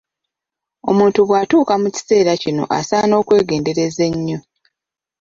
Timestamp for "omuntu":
0.89-1.19